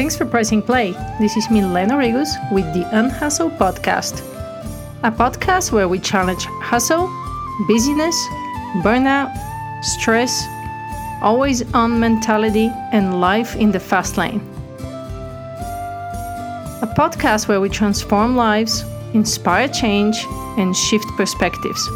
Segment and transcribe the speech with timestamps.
[0.00, 0.92] Thanks for pressing play.
[1.20, 4.20] This is Milena Regos with the Unhustle Podcast,
[5.02, 7.06] a podcast where we challenge hustle,
[7.68, 8.16] busyness,
[8.82, 9.30] burnout,
[9.84, 10.42] stress,
[11.20, 14.40] always on mentality, and life in the fast lane.
[16.80, 18.82] A podcast where we transform lives,
[19.12, 20.24] inspire change,
[20.56, 21.86] and shift perspectives.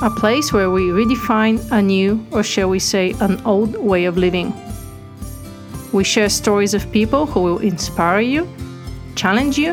[0.00, 4.16] A place where we redefine a new, or shall we say, an old way of
[4.16, 4.54] living.
[5.96, 8.46] We share stories of people who will inspire you,
[9.14, 9.70] challenge you,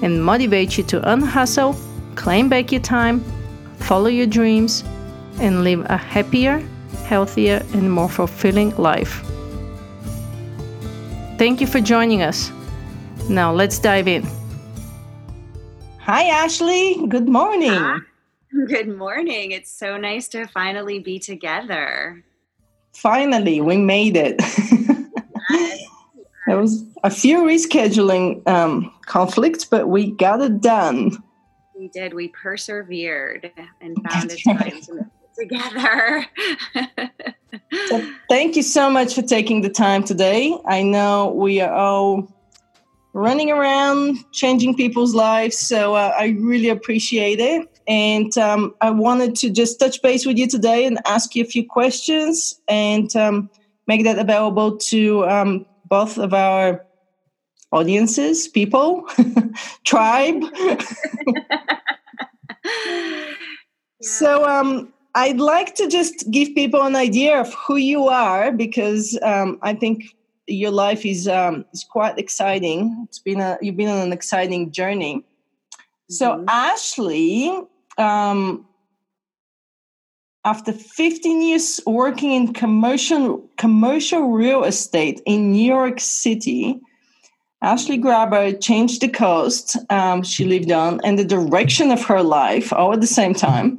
[0.00, 1.76] and motivate you to unhustle,
[2.14, 3.20] claim back your time,
[3.76, 4.82] follow your dreams,
[5.40, 6.66] and live a happier,
[7.04, 9.22] healthier, and more fulfilling life.
[11.36, 12.50] Thank you for joining us.
[13.28, 14.26] Now let's dive in.
[15.98, 17.06] Hi, Ashley.
[17.08, 17.74] Good morning.
[17.74, 17.98] Hi.
[18.68, 19.50] Good morning.
[19.50, 22.24] It's so nice to finally be together.
[22.94, 24.40] Finally, we made it.
[26.48, 31.22] there was a few rescheduling um, conflicts, but we got it done.
[31.76, 32.14] We did.
[32.14, 34.82] We persevered and found That's a time right.
[34.84, 36.26] to together.
[37.86, 40.58] so thank you so much for taking the time today.
[40.66, 42.32] I know we are all
[43.12, 47.68] running around changing people's lives, so uh, I really appreciate it.
[47.86, 51.46] And um, I wanted to just touch base with you today and ask you a
[51.46, 53.50] few questions and um,
[53.86, 56.84] make that available to um, both of our
[57.72, 59.08] audiences, people,
[59.84, 60.42] tribe.
[64.00, 69.18] So um, I'd like to just give people an idea of who you are because
[69.22, 70.14] um, I think
[70.46, 73.06] your life is um, is quite exciting.
[73.08, 75.16] It's been a you've been on an exciting journey.
[75.16, 76.12] Mm-hmm.
[76.14, 77.60] So Ashley,
[77.98, 78.66] um,
[80.48, 86.80] after 15 years working in commercial commercial real estate in New York City,
[87.60, 92.72] Ashley Graber changed the coast um, she lived on and the direction of her life
[92.72, 93.78] all at the same time.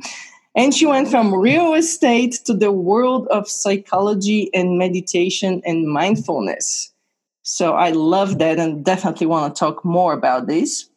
[0.56, 6.94] And she went from real estate to the world of psychology and meditation and mindfulness.
[7.42, 10.88] So I love that and definitely want to talk more about this.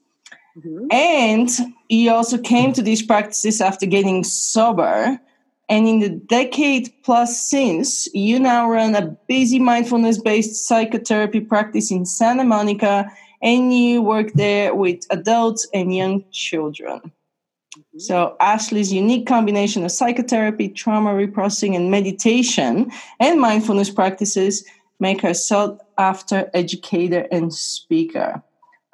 [0.59, 0.87] Mm-hmm.
[0.91, 1.49] And
[1.89, 5.19] he also came to these practices after getting sober.
[5.69, 11.91] And in the decade plus since, you now run a busy mindfulness based psychotherapy practice
[11.91, 13.11] in Santa Monica,
[13.43, 17.01] and you work there with adults and young children.
[17.01, 17.99] Mm-hmm.
[17.99, 24.65] So, Ashley's unique combination of psychotherapy, trauma reprocessing, and meditation and mindfulness practices
[25.01, 28.43] make her sought after educator and speaker.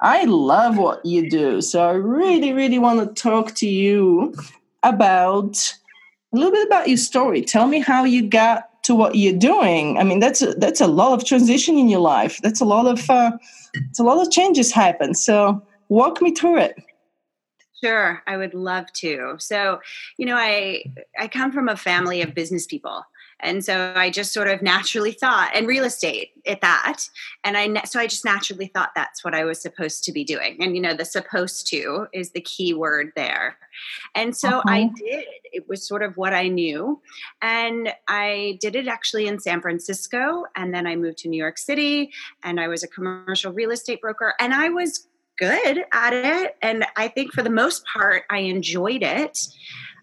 [0.01, 1.61] I love what you do.
[1.61, 4.33] So, I really, really want to talk to you
[4.83, 5.73] about
[6.33, 7.41] a little bit about your story.
[7.41, 9.97] Tell me how you got to what you're doing.
[9.97, 12.39] I mean, that's a, that's a lot of transition in your life.
[12.41, 13.31] That's a lot of uh,
[13.73, 15.13] it's a lot of changes happen.
[15.13, 16.75] So walk me through it.
[17.83, 19.35] Sure, I would love to.
[19.39, 19.79] So,
[20.17, 20.83] you know, I
[21.17, 23.03] I come from a family of business people.
[23.41, 27.03] And so I just sort of naturally thought, and real estate at that.
[27.43, 30.57] And I, so I just naturally thought that's what I was supposed to be doing.
[30.61, 33.57] And, you know, the supposed to is the key word there.
[34.15, 34.63] And so uh-huh.
[34.67, 35.25] I did.
[35.51, 37.01] It was sort of what I knew.
[37.41, 40.45] And I did it actually in San Francisco.
[40.55, 42.11] And then I moved to New York City
[42.43, 44.33] and I was a commercial real estate broker.
[44.39, 45.07] And I was
[45.37, 46.57] good at it.
[46.61, 49.47] And I think for the most part, I enjoyed it.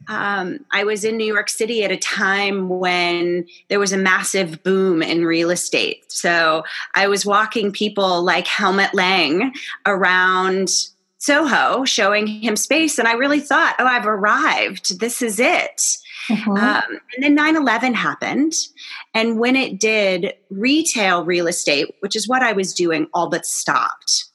[0.08, 4.62] Um, I was in New York City at a time when there was a massive
[4.62, 6.10] boom in real estate.
[6.12, 6.64] So
[6.94, 9.52] I was walking people like Helmut Lang
[9.84, 10.70] around
[11.18, 12.98] Soho, showing him space.
[12.98, 15.00] And I really thought, oh, I've arrived.
[15.00, 15.82] This is it.
[16.28, 16.50] Mm-hmm.
[16.50, 18.52] Um, and then 9 11 happened.
[19.14, 23.46] And when it did, retail real estate, which is what I was doing, all but
[23.46, 24.26] stopped.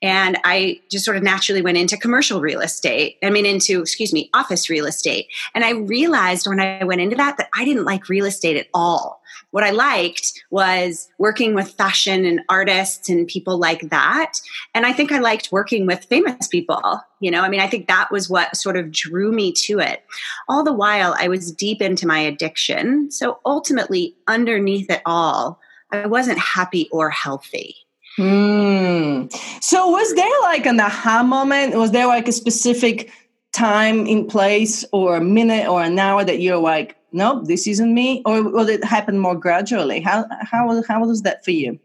[0.00, 3.16] And I just sort of naturally went into commercial real estate.
[3.22, 5.26] I mean, into, excuse me, office real estate.
[5.54, 8.68] And I realized when I went into that that I didn't like real estate at
[8.72, 9.20] all.
[9.50, 14.34] What I liked was working with fashion and artists and people like that.
[14.74, 17.02] And I think I liked working with famous people.
[17.20, 20.04] You know, I mean, I think that was what sort of drew me to it.
[20.48, 23.10] All the while, I was deep into my addiction.
[23.10, 25.60] So ultimately, underneath it all,
[25.90, 27.74] I wasn't happy or healthy.
[28.18, 29.32] Mm.
[29.62, 31.76] So was there like an aha moment?
[31.76, 33.12] Was there like a specific
[33.52, 37.94] time in place or a minute or an hour that you're like, nope, this isn't
[37.94, 38.22] me?
[38.26, 40.00] Or will it happen more gradually?
[40.00, 41.78] How how how was that for you?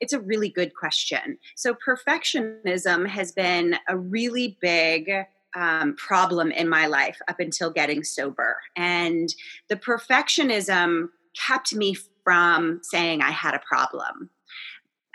[0.00, 1.38] It's a really good question.
[1.54, 5.10] So perfectionism has been a really big
[5.54, 8.58] um, problem in my life up until getting sober.
[8.76, 9.34] And
[9.68, 14.28] the perfectionism kept me from saying I had a problem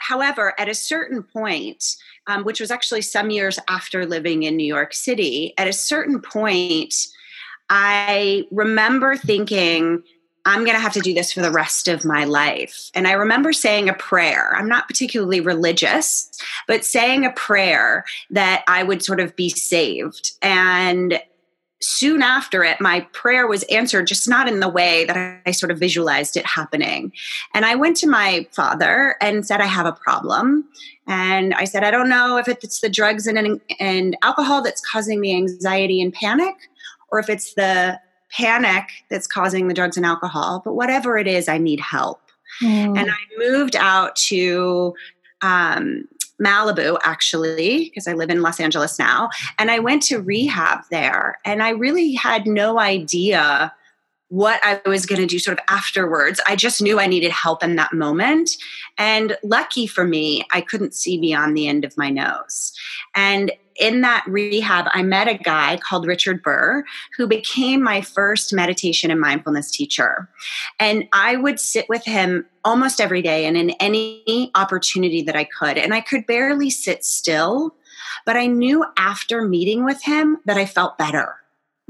[0.01, 1.95] however, at a certain point,
[2.27, 6.19] um, which was actually some years after living in New York City, at a certain
[6.19, 7.07] point,
[7.69, 10.03] I remember thinking,
[10.43, 12.89] I'm going to have to do this for the rest of my life.
[12.95, 14.55] And I remember saying a prayer.
[14.55, 16.31] I'm not particularly religious,
[16.67, 20.31] but saying a prayer that I would sort of be saved.
[20.41, 21.21] And
[21.81, 25.51] soon after it, my prayer was answered, just not in the way that I, I,
[25.51, 27.11] sort of visualized it happening.
[27.53, 30.67] And I went to my father and said, I have a problem.
[31.07, 35.21] And I said, I don't know if it's the drugs and, and alcohol that's causing
[35.21, 36.55] the anxiety and panic,
[37.11, 37.99] or if it's the
[38.31, 42.21] panic that's causing the drugs and alcohol, but whatever it is, I need help.
[42.61, 42.97] Mm.
[42.97, 44.93] And I moved out to
[45.41, 46.07] um,
[46.41, 49.29] Malibu, actually, because I live in Los Angeles now.
[49.59, 53.73] And I went to rehab there, and I really had no idea
[54.29, 56.39] what I was going to do sort of afterwards.
[56.47, 58.55] I just knew I needed help in that moment.
[58.97, 62.71] And lucky for me, I couldn't see beyond the end of my nose.
[63.13, 66.83] And in that rehab, I met a guy called Richard Burr
[67.17, 70.29] who became my first meditation and mindfulness teacher.
[70.79, 75.45] And I would sit with him almost every day and in any opportunity that I
[75.45, 75.77] could.
[75.77, 77.75] And I could barely sit still,
[78.25, 81.35] but I knew after meeting with him that I felt better.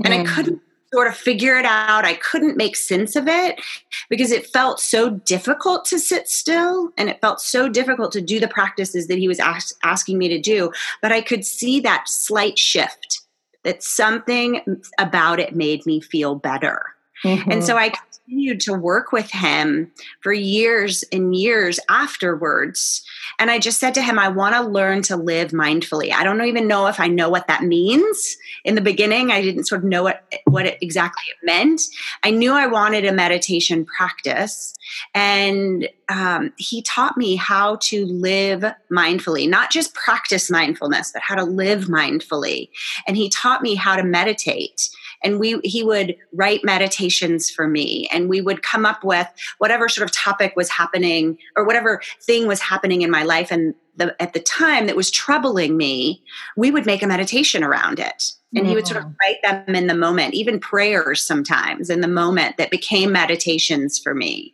[0.03, 0.21] And mm.
[0.21, 0.61] I couldn't
[0.93, 2.05] sort of figure it out.
[2.05, 3.61] I couldn't make sense of it
[4.09, 8.39] because it felt so difficult to sit still and it felt so difficult to do
[8.39, 10.71] the practices that he was ask, asking me to do.
[11.01, 13.21] But I could see that slight shift
[13.63, 16.83] that something about it made me feel better.
[17.23, 17.51] Mm-hmm.
[17.51, 17.93] And so I
[18.31, 19.91] continued to work with him
[20.21, 23.03] for years and years afterwards.
[23.39, 26.13] And I just said to him, I want to learn to live mindfully.
[26.13, 28.37] I don't even know if I know what that means.
[28.63, 31.81] In the beginning, I didn't sort of know what, what it exactly it meant.
[32.23, 34.75] I knew I wanted a meditation practice.
[35.13, 41.35] And um, he taught me how to live mindfully, not just practice mindfulness, but how
[41.35, 42.69] to live mindfully.
[43.07, 44.89] And he taught me how to meditate
[45.23, 49.27] and we he would write meditations for me and we would come up with
[49.57, 53.73] whatever sort of topic was happening or whatever thing was happening in my life and
[53.97, 56.23] the, at the time that was troubling me
[56.57, 58.31] we would make a meditation around it.
[58.53, 62.07] And he would sort of write them in the moment even prayers sometimes in the
[62.07, 64.53] moment that became meditations for me.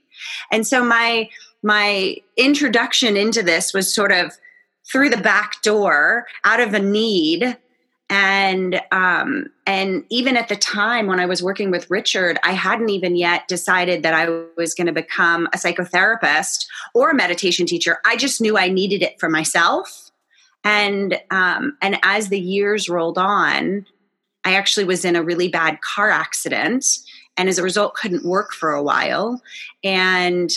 [0.51, 1.29] And so my
[1.63, 4.33] my introduction into this was sort of
[4.89, 7.57] through the back door out of a need
[8.09, 12.89] and um, and even at the time when I was working with Richard, I hadn't
[12.89, 17.99] even yet decided that I was going to become a psychotherapist or a meditation teacher.
[18.05, 20.11] I just knew I needed it for myself.
[20.63, 23.85] And um, and as the years rolled on,
[24.45, 26.85] I actually was in a really bad car accident,
[27.35, 29.41] and as a result, couldn't work for a while,
[29.83, 30.49] and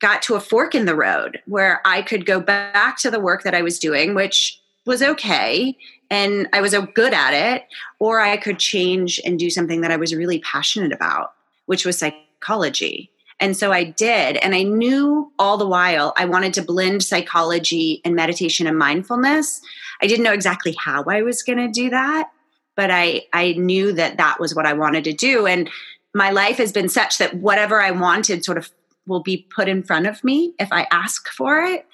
[0.00, 3.44] got to a fork in the road where I could go back to the work
[3.44, 5.76] that I was doing, which was okay
[6.10, 7.64] and I was good at it,
[7.98, 11.32] or I could change and do something that I was really passionate about,
[11.66, 13.10] which was psychology.
[13.40, 14.36] And so I did.
[14.38, 19.60] And I knew all the while I wanted to blend psychology and meditation and mindfulness.
[20.02, 22.30] I didn't know exactly how I was going to do that,
[22.74, 25.46] but I, I knew that that was what I wanted to do.
[25.46, 25.70] And
[26.14, 28.70] my life has been such that whatever I wanted sort of
[29.06, 31.86] will be put in front of me if I ask for it.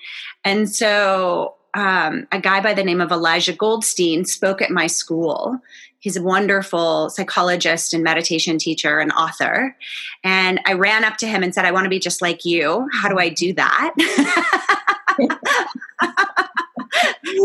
[0.44, 5.58] And so um, a guy by the name of Elisha Goldstein spoke at my school.
[5.98, 9.74] He's a wonderful psychologist and meditation teacher and author.
[10.22, 12.86] And I ran up to him and said, I want to be just like you.
[12.92, 13.94] How do I do that?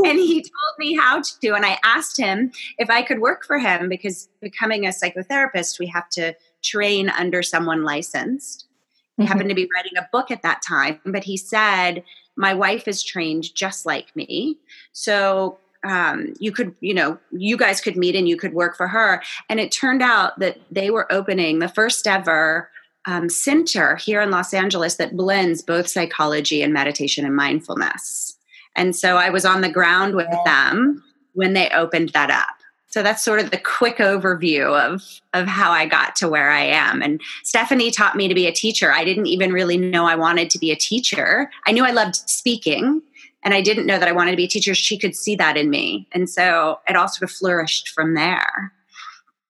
[0.05, 1.53] and he told me how to.
[1.55, 5.87] And I asked him if I could work for him because becoming a psychotherapist, we
[5.87, 8.67] have to train under someone licensed.
[9.15, 9.31] He mm-hmm.
[9.31, 12.03] happened to be writing a book at that time, but he said,
[12.39, 14.57] my wife is trained just like me.
[14.93, 18.87] So um, you could, you know, you guys could meet and you could work for
[18.87, 19.21] her.
[19.49, 22.69] And it turned out that they were opening the first ever
[23.05, 28.37] um, center here in Los Angeles that blends both psychology and meditation and mindfulness.
[28.73, 31.03] And so I was on the ground with them
[31.33, 32.58] when they opened that up
[32.89, 36.61] so that's sort of the quick overview of of how I got to where I
[36.61, 37.01] am.
[37.01, 38.91] And Stephanie taught me to be a teacher.
[38.91, 41.49] I didn't even really know I wanted to be a teacher.
[41.67, 43.01] I knew I loved speaking,
[43.43, 44.73] and I didn't know that I wanted to be a teacher.
[44.73, 48.73] She could see that in me, and so it all sort of flourished from there.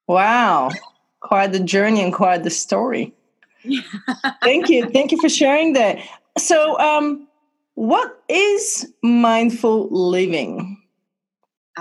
[0.07, 0.71] Wow,
[1.21, 3.13] quite the journey and quite the story.
[4.43, 5.99] Thank you, thank you for sharing that.
[6.37, 7.27] So, um,
[7.75, 10.78] what is mindful living?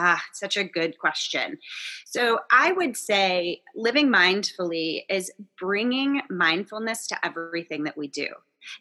[0.01, 1.59] Ah, such a good question.
[2.07, 8.29] So, I would say living mindfully is bringing mindfulness to everything that we do.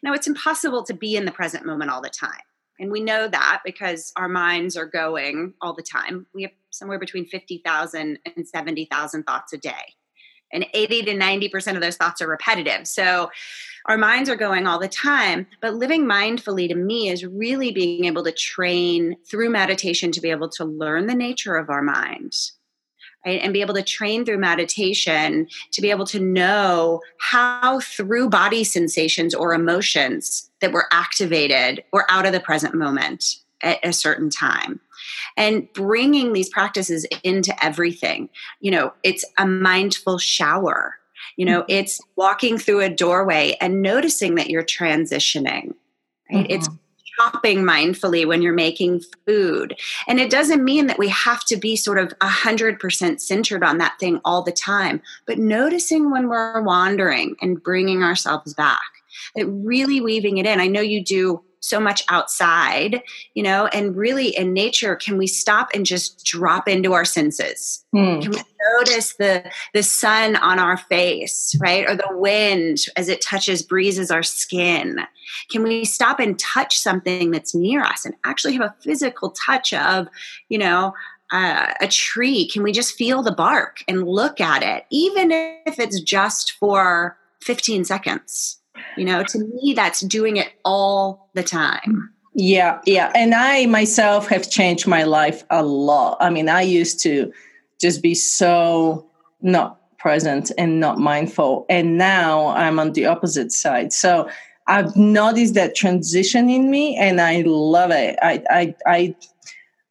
[0.00, 2.30] Now, it's impossible to be in the present moment all the time.
[2.78, 6.26] And we know that because our minds are going all the time.
[6.32, 9.96] We have somewhere between 50,000 and 70,000 thoughts a day.
[10.52, 12.86] And 80 to 90% of those thoughts are repetitive.
[12.86, 13.30] So
[13.88, 15.46] our minds are going all the time.
[15.60, 20.30] But living mindfully to me is really being able to train through meditation to be
[20.30, 22.52] able to learn the nature of our minds
[23.26, 23.40] right?
[23.42, 28.64] And be able to train through meditation to be able to know how through body
[28.64, 34.30] sensations or emotions that we're activated or out of the present moment at a certain
[34.30, 34.80] time
[35.36, 38.28] and bringing these practices into everything
[38.60, 40.94] you know it's a mindful shower
[41.36, 41.70] you know mm-hmm.
[41.70, 45.74] it's walking through a doorway and noticing that you're transitioning
[46.30, 46.50] right mm-hmm.
[46.50, 46.68] it's
[47.18, 49.76] chopping mindfully when you're making food.
[50.06, 53.98] And it doesn't mean that we have to be sort of 100% centered on that
[53.98, 58.80] thing all the time, but noticing when we're wandering and bringing ourselves back.
[59.34, 60.60] It really weaving it in.
[60.60, 63.02] I know you do so much outside,
[63.34, 67.84] you know, and really in nature, can we stop and just drop into our senses?
[67.94, 68.22] Mm.
[68.22, 68.42] Can we
[68.76, 71.88] notice the the sun on our face, right?
[71.88, 75.00] Or the wind as it touches, breezes our skin?
[75.50, 79.72] Can we stop and touch something that's near us and actually have a physical touch
[79.72, 80.08] of,
[80.48, 80.94] you know,
[81.32, 82.48] uh, a tree?
[82.48, 87.16] Can we just feel the bark and look at it, even if it's just for
[87.40, 88.57] 15 seconds?
[88.96, 92.10] You know, to me, that's doing it all the time.
[92.34, 93.10] Yeah, yeah.
[93.14, 96.18] And I myself have changed my life a lot.
[96.20, 97.32] I mean, I used to
[97.80, 99.08] just be so
[99.40, 101.66] not present and not mindful.
[101.68, 103.92] And now I'm on the opposite side.
[103.92, 104.28] So
[104.68, 108.18] I've noticed that transition in me and I love it.
[108.22, 109.16] I I I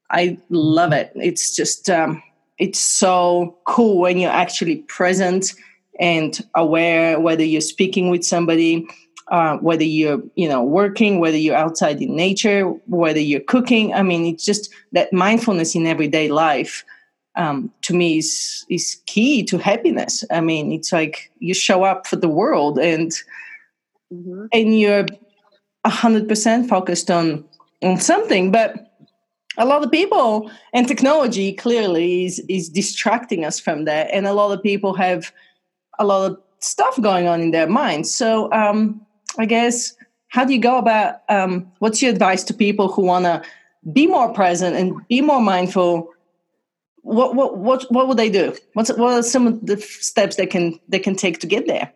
[0.09, 1.11] I love it.
[1.15, 2.21] It's just um
[2.59, 5.53] it's so cool when you're actually present
[5.99, 8.87] and aware whether you're speaking with somebody
[9.29, 13.93] uh, whether you're you know working whether you're outside in nature whether you're cooking.
[13.93, 16.85] I mean it's just that mindfulness in everyday life
[17.35, 20.23] um, to me is is key to happiness.
[20.31, 23.11] I mean it's like you show up for the world and
[24.13, 24.45] mm-hmm.
[24.53, 25.05] and you're
[25.85, 27.43] 100% focused on
[27.83, 28.51] on something.
[28.51, 28.85] But
[29.57, 34.09] a lot of people and technology clearly is is distracting us from that.
[34.13, 35.33] And a lot of people have
[35.99, 38.13] a lot of stuff going on in their minds.
[38.13, 39.05] So um,
[39.37, 39.95] I guess
[40.29, 41.21] how do you go about?
[41.29, 43.41] Um, what's your advice to people who want to
[43.93, 46.09] be more present and be more mindful?
[47.01, 48.55] What what what what would they do?
[48.73, 51.93] What's what are some of the steps they can they can take to get there?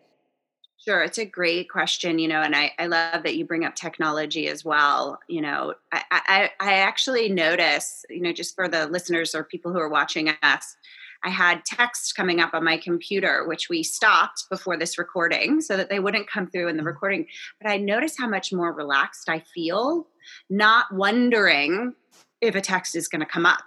[0.84, 3.76] Sure, it's a great question, you know, and I, I love that you bring up
[3.76, 5.20] technology as well.
[5.28, 9.72] You know, I, I, I actually notice, you know, just for the listeners or people
[9.72, 10.76] who are watching us,
[11.24, 15.76] I had text coming up on my computer, which we stopped before this recording so
[15.76, 16.88] that they wouldn't come through in the mm-hmm.
[16.88, 17.26] recording.
[17.60, 20.06] But I noticed how much more relaxed I feel,
[20.50, 21.94] not wondering
[22.40, 23.62] if a text is going to come up.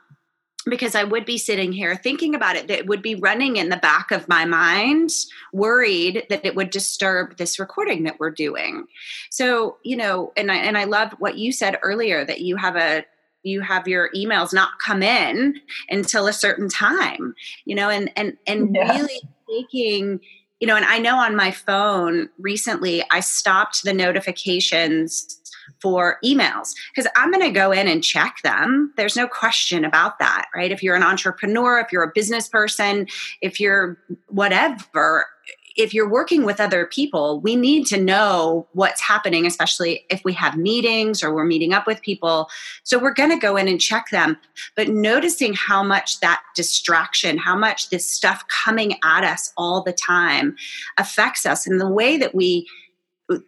[0.68, 3.78] Because I would be sitting here thinking about it, that would be running in the
[3.78, 5.12] back of my mind,
[5.54, 8.88] worried that it would disturb this recording that we're doing.
[9.30, 12.76] So, you know, and I and I love what you said earlier that you have
[12.76, 13.06] a
[13.46, 15.56] you have your emails not come in
[15.90, 17.34] until a certain time
[17.66, 18.92] you know and and and yeah.
[18.98, 20.20] really taking
[20.60, 25.40] you know and i know on my phone recently i stopped the notifications
[25.82, 30.20] for emails because i'm going to go in and check them there's no question about
[30.20, 33.08] that right if you're an entrepreneur if you're a business person
[33.42, 33.98] if you're
[34.28, 35.26] whatever
[35.76, 40.34] if you're working with other people, we need to know what's happening, especially if we
[40.34, 42.50] have meetings or we're meeting up with people.
[42.84, 44.38] So we're going to go in and check them.
[44.76, 49.94] But noticing how much that distraction, how much this stuff coming at us all the
[49.94, 50.56] time
[50.98, 52.68] affects us and the way that we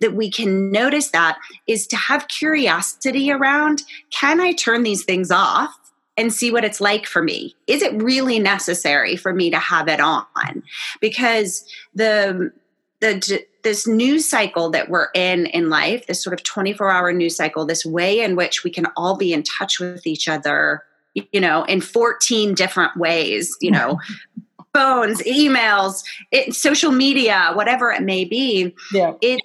[0.02, 5.30] that we can notice that is to have curiosity around can I turn these things
[5.30, 5.87] off
[6.18, 7.56] and see what it's like for me.
[7.68, 10.64] Is it really necessary for me to have it on?
[11.00, 12.52] Because the
[13.00, 17.66] the this news cycle that we're in in life, this sort of 24-hour news cycle,
[17.66, 20.84] this way in which we can all be in touch with each other,
[21.14, 24.00] you know, in 14 different ways, you know,
[24.74, 28.74] phones, emails, it, social media, whatever it may be.
[28.94, 29.14] Yeah.
[29.22, 29.42] It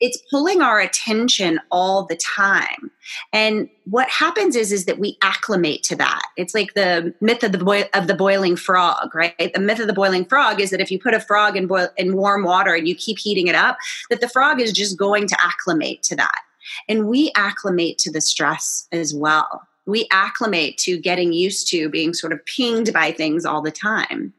[0.00, 2.90] it's pulling our attention all the time.
[3.32, 6.22] And what happens is is that we acclimate to that.
[6.36, 9.34] It's like the myth of the boil, of the boiling frog right?
[9.52, 11.88] The myth of the boiling frog is that if you put a frog in boil
[11.96, 13.78] in warm water and you keep heating it up
[14.10, 16.40] that the frog is just going to acclimate to that.
[16.88, 19.62] And we acclimate to the stress as well.
[19.86, 24.34] We acclimate to getting used to being sort of pinged by things all the time.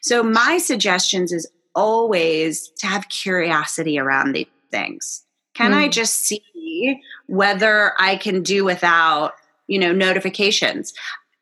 [0.00, 5.76] So my suggestions is always to have curiosity around these things Can mm.
[5.76, 9.32] I just see whether I can do without,
[9.66, 10.94] you know, notifications?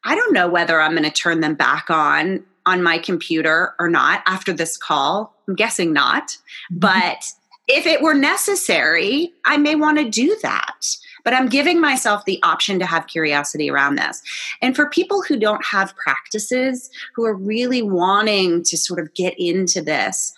[0.05, 3.89] I don't know whether I'm going to turn them back on on my computer or
[3.89, 5.35] not after this call.
[5.47, 6.29] I'm guessing not.
[6.29, 6.79] Mm-hmm.
[6.79, 7.33] But
[7.69, 10.97] if it were necessary, I may want to do that.
[11.25, 14.23] But I'm giving myself the option to have curiosity around this.
[14.63, 19.35] And for people who don't have practices, who are really wanting to sort of get
[19.37, 20.33] into this,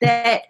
[0.00, 0.42] that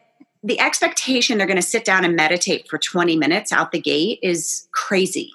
[0.43, 4.19] the expectation they're going to sit down and meditate for 20 minutes out the gate
[4.23, 5.33] is crazy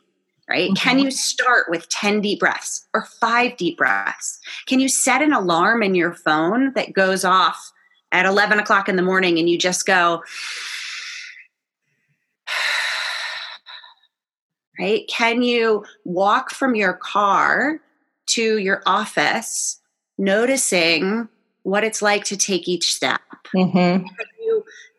[0.50, 0.70] right?
[0.72, 0.90] Mm-hmm.
[0.90, 4.40] Can you start with 10 deep breaths or five deep breaths?
[4.66, 7.74] Can you set an alarm in your phone that goes off
[8.12, 10.24] at 11 o'clock in the morning and you just go,
[14.80, 15.06] right?
[15.10, 17.82] Can you walk from your car
[18.28, 19.82] to your office
[20.18, 21.28] noticing
[21.64, 23.20] what it's like to take each step?
[23.54, 24.06] Mm-hmm.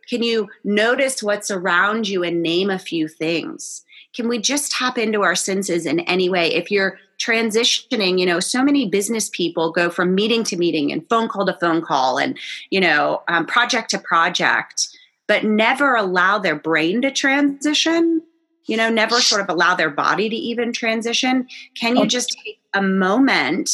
[0.08, 3.84] Can, you, notice what's around you and name a few things?
[4.14, 6.52] Can we just tap into our senses in any way?
[6.54, 11.08] If you're transitioning, you know, so many business people go from meeting to meeting and
[11.08, 12.38] phone call to phone call and,
[12.70, 14.88] you know, um, project to project,
[15.26, 18.22] but never allow their brain to transition
[18.68, 21.48] you know, never sort of allow their body to even transition.
[21.74, 23.70] Can you just take a moment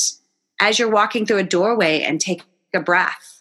[0.60, 3.33] as you're walking through a doorway and take a breath?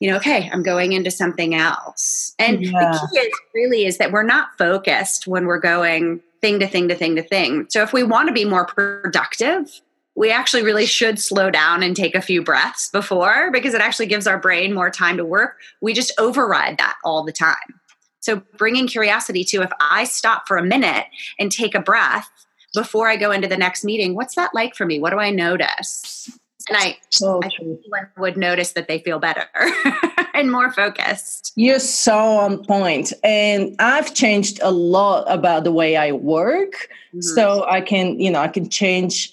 [0.00, 2.34] You know, okay, I'm going into something else.
[2.38, 2.92] And yeah.
[2.92, 6.88] the key is really is that we're not focused when we're going thing to thing
[6.88, 7.66] to thing to thing.
[7.68, 9.80] So if we want to be more productive,
[10.14, 14.06] we actually really should slow down and take a few breaths before because it actually
[14.06, 15.58] gives our brain more time to work.
[15.80, 17.80] We just override that all the time.
[18.20, 21.06] So bringing curiosity to if I stop for a minute
[21.38, 22.28] and take a breath
[22.74, 25.00] before I go into the next meeting, what's that like for me?
[25.00, 26.30] What do I notice?
[26.70, 29.46] And I, so I would notice that they feel better
[30.34, 31.52] and more focused.
[31.56, 33.12] You're so on point.
[33.24, 36.88] And I've changed a lot about the way I work.
[37.08, 37.22] Mm-hmm.
[37.22, 39.32] So I can, you know, I can change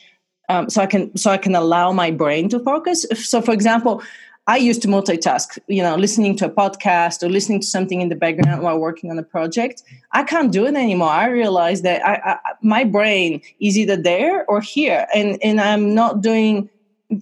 [0.49, 3.05] um, so I can so I can allow my brain to focus.
[3.13, 4.01] So for example,
[4.47, 8.07] I used to multitask, you know, listening to a podcast or listening to something in
[8.07, 9.83] the background while working on a project.
[10.13, 11.09] I can't do it anymore.
[11.09, 15.93] I realize that I, I, my brain is either there or here, and and I'm
[15.93, 16.69] not doing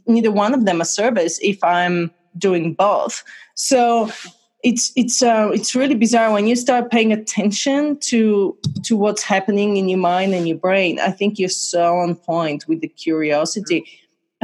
[0.08, 3.24] neither one of them a service if I'm doing both.
[3.56, 4.12] So
[4.64, 9.78] it's it's uh, it's really bizarre when you start paying attention to to what's happening
[9.78, 11.00] in your mind and your brain.
[11.00, 13.86] I think you're so on point with the curiosity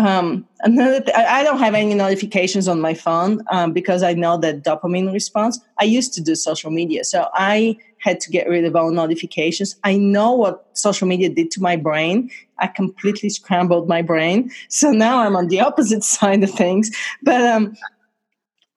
[0.05, 4.37] um, another th- I don't have any notifications on my phone um, because I know
[4.37, 5.59] that dopamine response.
[5.79, 9.75] I used to do social media, so I had to get rid of all notifications.
[9.83, 12.29] I know what social media did to my brain.
[12.59, 14.51] I completely scrambled my brain.
[14.69, 16.89] So now I'm on the opposite side of things.
[17.21, 17.75] But um,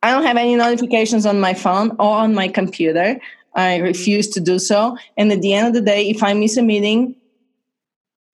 [0.03, 3.19] I don't have any notifications on my phone or on my computer.
[3.55, 4.99] I refuse to do so.
[5.17, 7.17] And at the end of the day, if I miss a meeting,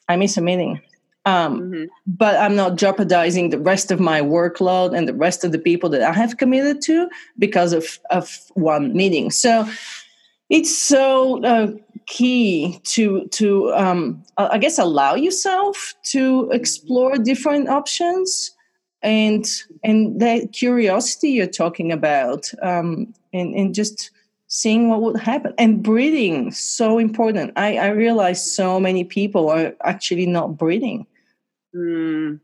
[0.08, 0.80] I miss a meeting
[1.26, 1.84] um, mm-hmm.
[2.06, 5.88] but i'm not jeopardizing the rest of my workload and the rest of the people
[5.88, 9.68] that i have committed to because of, of one meeting so
[10.48, 11.70] it's so uh,
[12.06, 18.52] key to to um, i guess allow yourself to explore different options
[19.02, 19.46] and
[19.82, 24.10] and that curiosity you're talking about um, and, and just
[24.50, 29.72] seeing what would happen and breathing so important i i realize so many people are
[29.84, 31.06] actually not breathing
[31.74, 32.40] Mm,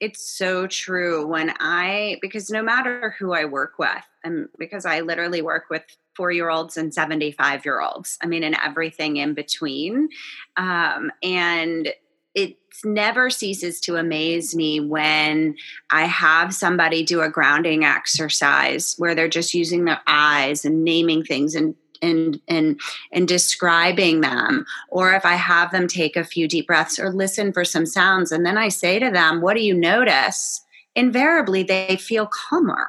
[0.00, 1.26] it's so true.
[1.26, 3.88] When I, because no matter who I work with,
[4.24, 5.82] and because I literally work with
[6.14, 10.08] four year olds and 75 year olds, I mean, and everything in between.
[10.56, 11.92] Um, and
[12.34, 15.56] it never ceases to amaze me when
[15.90, 21.24] I have somebody do a grounding exercise where they're just using their eyes and naming
[21.24, 22.80] things and and and
[23.12, 24.66] and describing them.
[24.88, 28.32] Or if i have them take a few deep breaths or listen for some sounds
[28.32, 30.62] and then i say to them what do you notice?
[30.94, 32.88] Invariably they feel calmer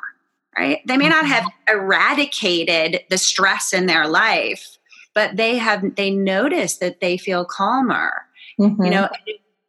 [0.58, 0.82] right?
[0.86, 1.77] They may not have mm-hmm.
[1.77, 4.77] eradicated the stress in their life
[5.13, 8.22] but they have they notice that they feel calmer
[8.60, 8.84] mm-hmm.
[8.84, 9.10] you know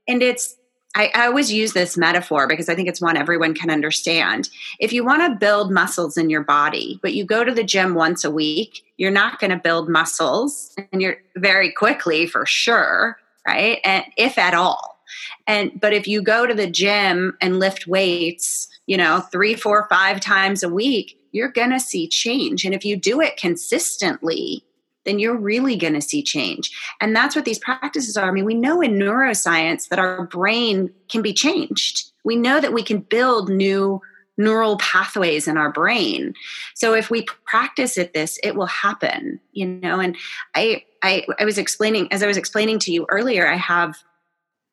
[0.09, 0.57] and it's
[0.97, 4.49] I, I, always use this metaphor because I think it's one everyone can understand.
[4.79, 7.94] If you want to build muscles in your body, but you go to the gym
[7.94, 13.16] once a week, you're not going to build muscles and you're very quickly for sure,
[13.47, 13.81] right?
[13.85, 15.01] And if at all.
[15.47, 19.87] And but if you go to the gym and lift weights, you know, three, four,
[19.88, 22.64] five times a week, you're gonna see change.
[22.64, 24.64] And if you do it consistently,
[25.04, 26.70] then you're really going to see change.
[27.00, 28.28] And that's what these practices are.
[28.28, 32.10] I mean, we know in neuroscience that our brain can be changed.
[32.24, 34.00] We know that we can build new
[34.36, 36.34] neural pathways in our brain.
[36.74, 40.00] So if we practice at this, it will happen, you know.
[40.00, 40.16] And
[40.54, 43.46] I, I, I was explaining as I was explaining to you earlier.
[43.46, 43.96] I have,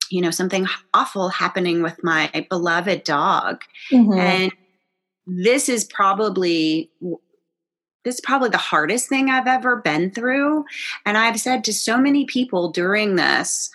[0.09, 4.17] you know, something awful happening with my beloved dog, mm-hmm.
[4.17, 4.51] and
[5.27, 6.89] this is probably
[8.03, 10.65] this is probably the hardest thing I've ever been through.
[11.05, 13.69] And I've said to so many people during this,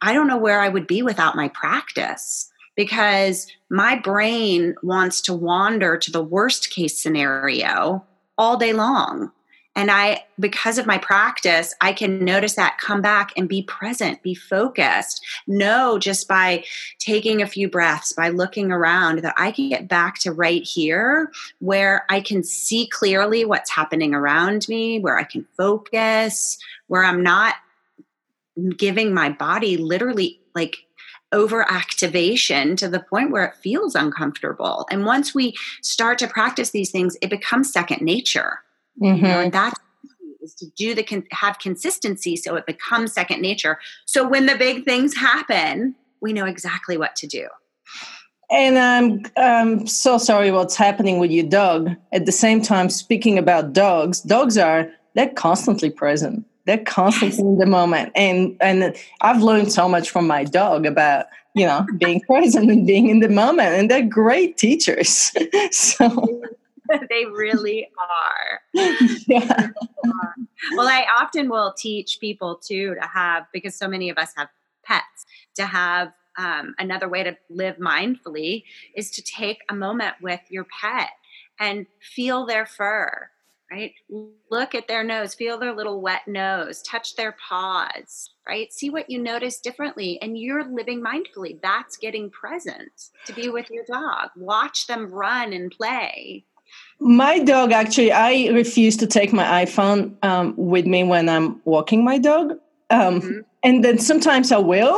[0.00, 5.34] I don't know where I would be without my practice because my brain wants to
[5.34, 8.04] wander to the worst case scenario
[8.36, 9.30] all day long.
[9.74, 14.22] And I, because of my practice, I can notice that come back and be present,
[14.22, 15.24] be focused.
[15.46, 16.64] Know just by
[16.98, 21.32] taking a few breaths, by looking around, that I can get back to right here
[21.60, 26.58] where I can see clearly what's happening around me, where I can focus,
[26.88, 27.54] where I'm not
[28.76, 30.76] giving my body literally like
[31.32, 34.86] overactivation to the point where it feels uncomfortable.
[34.90, 38.60] And once we start to practice these things, it becomes second nature.
[39.00, 39.16] Mm-hmm.
[39.16, 39.78] You know, and that's
[40.40, 43.78] is to do the have consistency so it becomes second nature.
[44.06, 47.46] So when the big things happen, we know exactly what to do.
[48.50, 51.90] And I'm um, so sorry what's happening with your dog.
[52.12, 57.58] At the same time, speaking about dogs, dogs are they're constantly present they're constantly in
[57.58, 62.20] the moment and and i've learned so much from my dog about you know being
[62.28, 65.32] present and being in the moment and they're great teachers
[65.70, 66.42] so
[67.10, 68.60] they really are
[69.26, 69.68] yeah
[70.76, 74.48] well i often will teach people too to have because so many of us have
[74.84, 78.64] pets to have um, another way to live mindfully
[78.96, 81.10] is to take a moment with your pet
[81.60, 83.28] and feel their fur
[83.72, 83.94] right?
[84.50, 88.70] Look at their nose, feel their little wet nose, touch their paws, right?
[88.70, 90.20] See what you notice differently.
[90.20, 91.58] And you're living mindfully.
[91.62, 92.92] That's getting present
[93.24, 94.28] to be with your dog.
[94.36, 96.44] Watch them run and play.
[97.04, 102.04] My dog, actually, I refuse to take my iPhone um, with me when I'm walking
[102.04, 102.52] my dog.
[102.90, 103.40] Um, mm-hmm.
[103.64, 104.96] And then sometimes I will.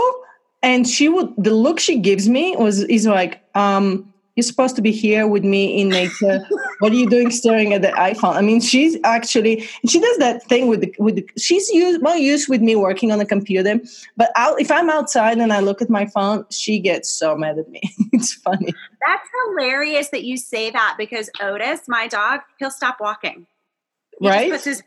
[0.62, 4.82] And she would, the look she gives me was, is like, um, you're supposed to
[4.82, 6.44] be here with me in nature.
[6.80, 8.34] what are you doing staring at the iPhone?
[8.34, 12.16] I mean, she's actually she does that thing with the with the, she's used more
[12.16, 13.80] used with me working on the computer.
[14.16, 17.58] But out, if I'm outside and I look at my phone, she gets so mad
[17.58, 17.80] at me.
[18.12, 18.74] it's funny.
[19.06, 23.46] That's hilarious that you say that because Otis, my dog, he'll stop walking.
[24.20, 24.50] He right.
[24.50, 24.82] puts his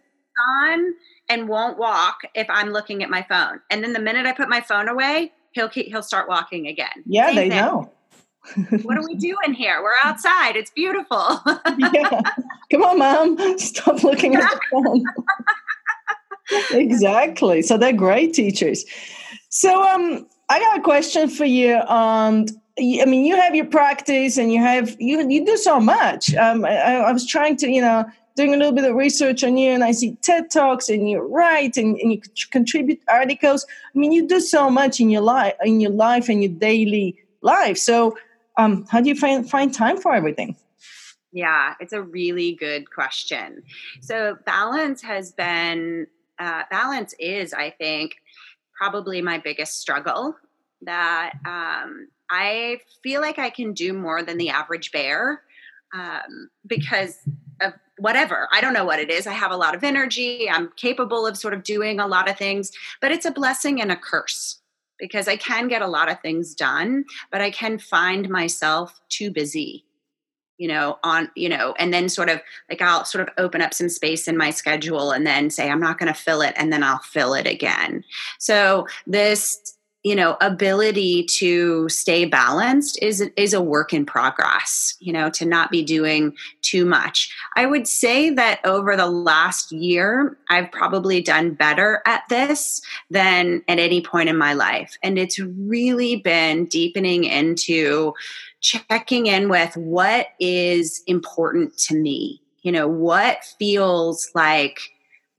[0.60, 0.94] on
[1.30, 3.60] and won't walk if I'm looking at my phone.
[3.70, 7.04] And then the minute I put my phone away, he'll keep, he'll start walking again.
[7.06, 7.58] Yeah, Same they thing.
[7.58, 7.92] know
[8.84, 9.82] what are we doing here?
[9.82, 10.56] We're outside.
[10.56, 11.42] It's beautiful.
[11.94, 12.22] yeah.
[12.72, 13.60] Come on, mom.
[13.60, 15.04] Stop looking at the phone.
[16.72, 17.62] exactly.
[17.62, 18.86] So they're great teachers.
[19.50, 22.48] So um I got a question for you on
[22.80, 26.34] I mean you have your practice and you have you you do so much.
[26.36, 28.06] Um I, I was trying to, you know,
[28.36, 31.20] doing a little bit of research on you and I see TED Talks and you
[31.20, 33.66] write and, and you contribute articles.
[33.96, 37.18] I mean you do so much in your life in your life and your daily
[37.42, 37.78] life.
[37.78, 38.18] So
[38.58, 40.56] um, how do you find find time for everything?
[41.32, 43.64] Yeah, it's a really good question.
[44.02, 46.08] So balance has been
[46.40, 48.16] uh, balance is, I think,
[48.76, 50.36] probably my biggest struggle.
[50.82, 55.42] That um, I feel like I can do more than the average bear
[55.94, 57.18] um, because
[57.62, 58.48] of whatever.
[58.52, 59.26] I don't know what it is.
[59.26, 60.48] I have a lot of energy.
[60.50, 63.92] I'm capable of sort of doing a lot of things, but it's a blessing and
[63.92, 64.60] a curse
[65.00, 69.32] because I can get a lot of things done, but I can find myself too
[69.32, 69.86] busy,
[70.58, 73.74] you know, on, you know, and then sort of like I'll sort of open up
[73.74, 76.74] some space in my schedule and then say, I'm not going to fill it, and
[76.74, 78.04] then I'll fill it again.
[78.40, 79.77] So this
[80.08, 85.46] you know ability to stay balanced is is a work in progress you know to
[85.46, 87.36] not be doing too much.
[87.58, 93.62] I would say that over the last year i've probably done better at this than
[93.68, 94.98] at any point in my life.
[95.04, 98.14] And it's really been deepening into
[98.62, 102.42] checking in with what is important to me.
[102.62, 104.80] You know what feels like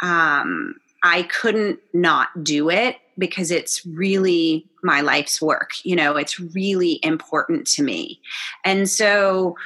[0.03, 5.73] um I couldn't not do it because it's really my life's work.
[5.83, 8.21] You know, it's really important to me.
[8.65, 9.57] And so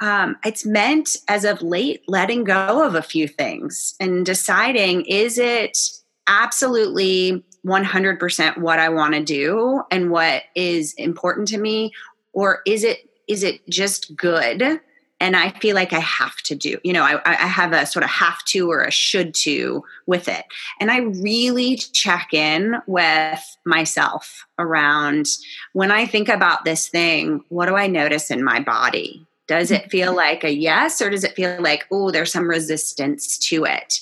[0.00, 5.38] um, it's meant as of late letting go of a few things and deciding is
[5.38, 5.78] it
[6.26, 11.92] absolutely 100% what I want to do and what is important to me
[12.32, 14.80] or is it is it just good
[15.22, 16.78] and I feel like I have to do.
[16.82, 20.26] You know, I, I have a sort of have to or a should to with
[20.26, 20.44] it.
[20.80, 25.28] And I really check in with myself around
[25.74, 29.24] when I think about this thing, what do I notice in my body?
[29.46, 33.38] Does it feel like a yes or does it feel like, oh, there's some resistance
[33.48, 34.00] to it?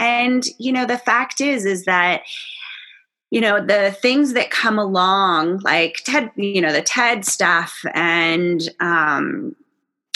[0.00, 2.22] And, you know, the fact is, is that
[3.30, 8.70] you know the things that come along like ted you know the ted stuff and
[8.80, 9.54] um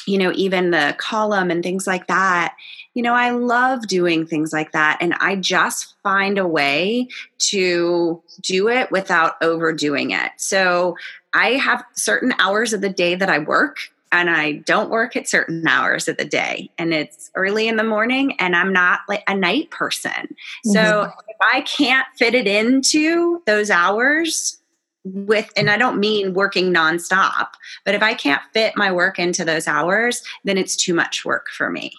[0.06, 2.54] you know even the column and things like that
[2.94, 8.22] you know i love doing things like that and i just find a way to
[8.40, 10.96] do it without overdoing it so
[11.34, 13.76] i have certain hours of the day that i work
[14.14, 17.82] and I don't work at certain hours of the day and it's early in the
[17.82, 20.12] morning and I'm not like a night person.
[20.12, 20.70] Mm-hmm.
[20.70, 24.62] So if I can't fit it into those hours
[25.04, 27.48] with and I don't mean working nonstop,
[27.84, 31.46] but if I can't fit my work into those hours, then it's too much work
[31.56, 31.92] for me.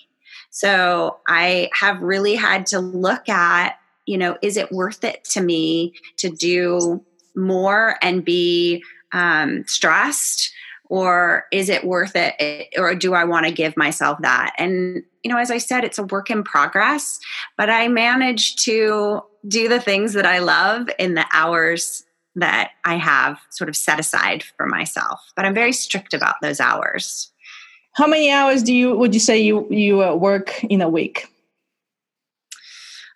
[0.49, 5.41] So I have really had to look at, you know, is it worth it to
[5.41, 7.03] me to do
[7.35, 10.53] more and be um, stressed
[10.89, 15.31] or is it worth it or do i want to give myself that and you
[15.31, 17.19] know as i said it's a work in progress
[17.57, 22.03] but i manage to do the things that i love in the hours
[22.35, 26.59] that i have sort of set aside for myself but i'm very strict about those
[26.59, 27.31] hours
[27.93, 31.27] how many hours do you would you say you you uh, work in a week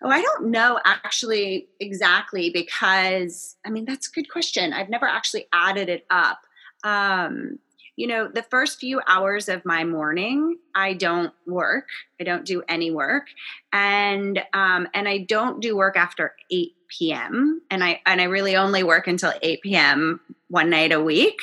[0.00, 4.72] Oh, I don't know actually exactly because I mean that's a good question.
[4.72, 6.38] I've never actually added it up.
[6.84, 7.58] Um,
[7.96, 11.88] you know, the first few hours of my morning, I don't work.
[12.20, 13.26] I don't do any work,
[13.72, 17.62] and um, and I don't do work after eight p.m.
[17.70, 20.20] and I and I really only work until eight p.m.
[20.48, 21.38] one night a week.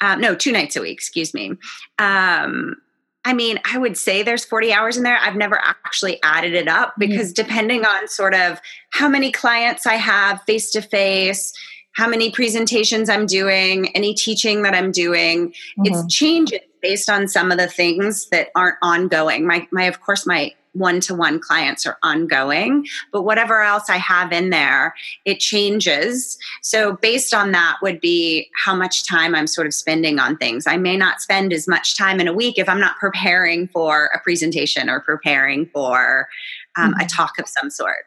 [0.00, 0.94] Um, no, two nights a week.
[0.94, 1.52] Excuse me.
[1.98, 2.76] Um,
[3.24, 5.18] I mean, I would say there's 40 hours in there.
[5.18, 7.10] I've never actually added it up mm-hmm.
[7.10, 7.42] because mm-hmm.
[7.42, 11.52] depending on sort of how many clients I have face to face,
[11.92, 15.50] how many presentations I'm doing, any teaching that I'm doing.
[15.50, 15.82] Mm-hmm.
[15.84, 19.46] It's changing based on some of the things that aren't ongoing.
[19.46, 24.50] My, my, of course, my one-to-one clients are ongoing, but whatever else I have in
[24.50, 26.38] there, it changes.
[26.62, 30.66] So based on that would be how much time I'm sort of spending on things.
[30.66, 34.10] I may not spend as much time in a week if I'm not preparing for
[34.14, 36.28] a presentation or preparing for
[36.76, 37.00] um, mm-hmm.
[37.00, 38.06] a talk of some sort.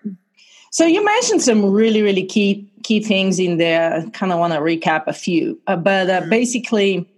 [0.71, 3.93] So you mentioned some really, really key key things in there.
[3.93, 6.30] I kind of want to recap a few, uh, but uh, mm-hmm.
[6.30, 7.10] basically,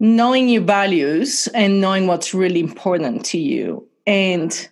[0.00, 4.68] knowing your values and knowing what's really important to you, and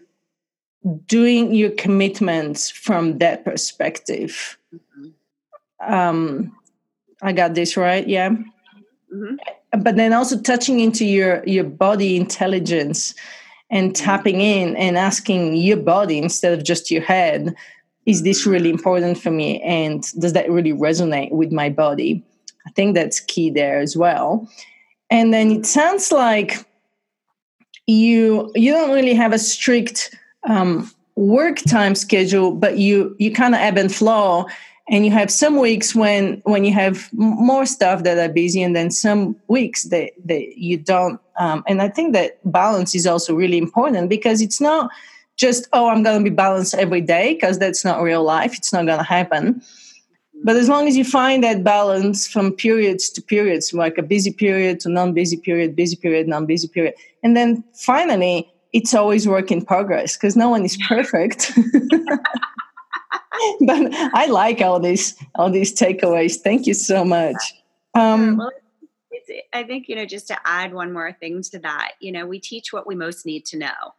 [1.06, 4.58] doing your commitments from that perspective.
[4.74, 5.92] Mm-hmm.
[5.92, 6.56] Um,
[7.22, 8.30] I got this right, yeah.
[8.30, 9.36] Mm-hmm.
[9.82, 13.14] But then also touching into your your body intelligence
[13.70, 17.54] and tapping in and asking your body instead of just your head
[18.06, 22.24] is this really important for me and does that really resonate with my body
[22.66, 24.48] i think that's key there as well
[25.10, 26.64] and then it sounds like
[27.86, 30.14] you you don't really have a strict
[30.48, 34.46] um, work time schedule but you you kind of ebb and flow.
[34.90, 38.74] And you have some weeks when when you have more stuff that are busy and
[38.74, 43.34] then some weeks that, that you don't um, and i think that balance is also
[43.34, 44.90] really important because it's not
[45.36, 48.56] just oh i'm going to be balanced every day because that's not real life.
[48.56, 49.60] It's not going to happen
[50.44, 54.32] but as long as you find that balance from periods to periods like a busy
[54.32, 59.64] period to non-busy period busy period non-busy period and then finally it's always work in
[59.64, 61.52] progress because no one is perfect
[63.60, 66.36] but I like all these all these takeaways.
[66.36, 67.36] Thank you so much.
[67.94, 68.50] Um, well,
[69.52, 71.92] I think you know just to add one more thing to that.
[72.00, 73.94] You know, we teach what we most need to know,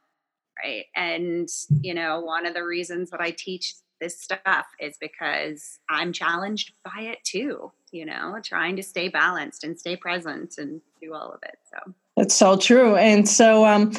[0.64, 0.86] right?
[0.96, 1.50] And
[1.82, 6.74] you know, one of the reasons that I teach this stuff is because I'm challenged
[6.84, 7.72] by it too.
[7.92, 11.58] You know, trying to stay balanced and stay present and do all of it.
[11.72, 12.96] So that's so true.
[12.96, 13.94] And so, um,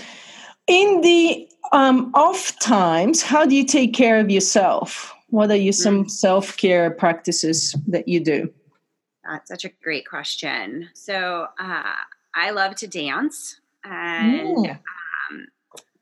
[0.66, 5.12] in the um, off times, how do you take care of yourself?
[5.28, 6.10] What are you some mm.
[6.10, 8.52] self care practices that you do?
[9.28, 10.88] That's such a great question.
[10.94, 11.92] So uh,
[12.34, 14.78] I love to dance, and.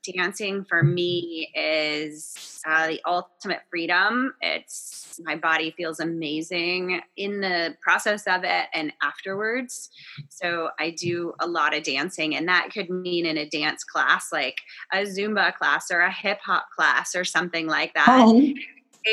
[0.03, 4.33] Dancing for me is uh, the ultimate freedom.
[4.41, 9.89] It's my body feels amazing in the process of it and afterwards.
[10.29, 14.31] So I do a lot of dancing, and that could mean in a dance class,
[14.31, 14.61] like
[14.93, 18.07] a Zumba class or a hip hop class or something like that.
[18.07, 18.53] Oh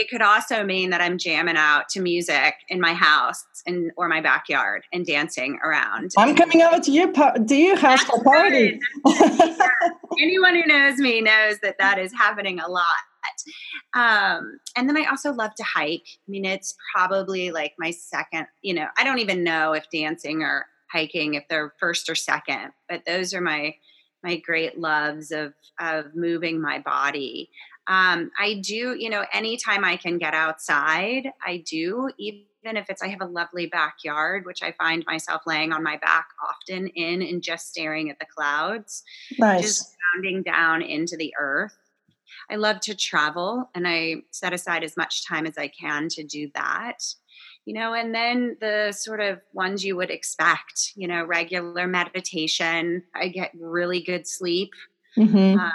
[0.01, 4.09] it could also mean that I'm jamming out to music in my house and or
[4.09, 6.13] my backyard and dancing around.
[6.19, 7.13] I'm coming over to your
[7.45, 8.79] Do you house for party.
[10.21, 12.87] Anyone who knows me knows that that is happening a lot.
[13.95, 16.07] Um, and then I also love to hike.
[16.07, 18.47] I mean, it's probably like my second.
[18.63, 22.73] You know, I don't even know if dancing or hiking if they're first or second.
[22.89, 23.75] But those are my
[24.23, 27.51] my great loves of of moving my body.
[27.89, 33.03] Um, I do, you know, anytime I can get outside, I do, even if it's
[33.03, 37.23] I have a lovely backyard, which I find myself laying on my back often in
[37.23, 39.05] and just staring at the clouds.
[39.39, 39.63] Nice.
[39.63, 41.77] Just grounding down into the earth.
[42.51, 46.25] I love to travel and I set aside as much time as I can to
[46.25, 47.03] do that
[47.67, 53.03] you know, and then the sort of ones you would expect, you know, regular meditation.
[53.15, 54.71] I get really good sleep.
[55.19, 55.59] Mm-hmm.
[55.59, 55.71] Uh,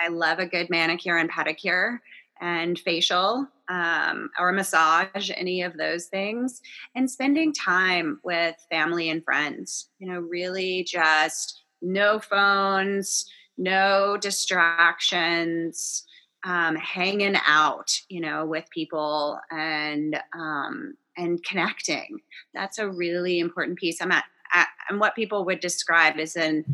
[0.00, 1.98] I love a good manicure and pedicure
[2.40, 6.60] and facial um, or massage, any of those things,
[6.94, 9.88] and spending time with family and friends.
[9.98, 13.26] You know, really just no phones,
[13.56, 16.04] no distractions.
[16.44, 22.18] Um, hanging out, you know, with people and um, and connecting.
[22.52, 24.02] That's a really important piece.
[24.02, 26.64] I'm at, at and what people would describe as an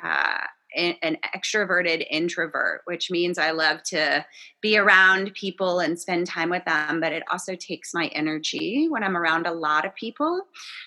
[0.00, 0.44] uh,
[0.76, 4.24] an extroverted introvert, which means I love to
[4.60, 9.02] be around people and spend time with them, but it also takes my energy when
[9.02, 10.42] I'm around a lot of people.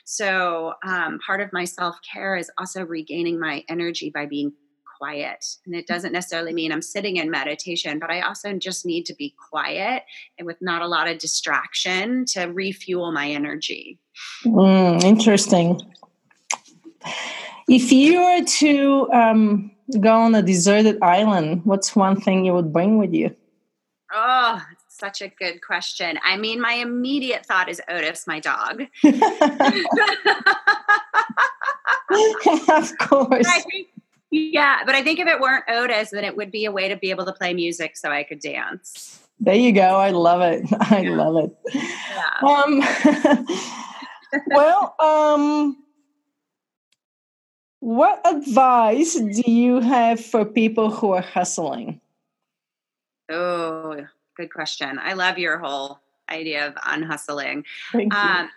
[0.05, 4.53] So, um, part of my self care is also regaining my energy by being
[4.99, 5.45] quiet.
[5.65, 9.15] And it doesn't necessarily mean I'm sitting in meditation, but I also just need to
[9.15, 10.03] be quiet
[10.37, 13.97] and with not a lot of distraction to refuel my energy.
[14.45, 15.81] Mm, interesting.
[17.67, 22.71] If you were to um, go on a deserted island, what's one thing you would
[22.73, 23.35] bring with you?
[24.11, 26.19] Oh, such a good question.
[26.23, 28.81] I mean, my immediate thought is Otis, my dog.
[32.69, 33.47] of course.
[33.47, 33.87] Think
[34.31, 36.95] yeah, but I think if it weren't Otis, then it would be a way to
[36.95, 39.19] be able to play music so I could dance.
[39.39, 39.95] There you go.
[39.95, 40.65] I love it.
[40.91, 41.15] I yeah.
[41.15, 41.51] love it.
[41.73, 42.33] Yeah.
[42.47, 42.83] Um,
[44.47, 45.77] well, um,
[47.79, 52.01] what advice do you have for people who are hustling?
[53.29, 54.99] Oh, good question.
[55.01, 57.65] I love your whole idea of unhustling.
[57.91, 58.19] Thank you.
[58.19, 58.49] Um,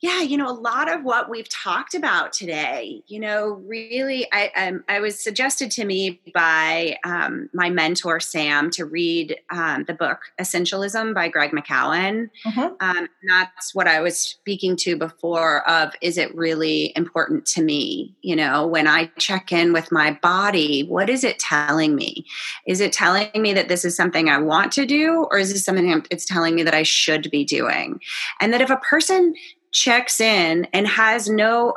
[0.00, 4.50] yeah, you know, a lot of what we've talked about today, you know, really, I
[4.56, 9.92] um, I was suggested to me by um, my mentor Sam to read um, the
[9.92, 12.30] book Essentialism by Greg McKeown.
[12.46, 12.70] Uh-huh.
[12.80, 15.68] Um, that's what I was speaking to before.
[15.68, 18.16] Of is it really important to me?
[18.22, 22.24] You know, when I check in with my body, what is it telling me?
[22.66, 25.62] Is it telling me that this is something I want to do, or is this
[25.62, 28.00] something it's telling me that I should be doing?
[28.40, 29.34] And that if a person
[29.72, 31.74] checks in and has no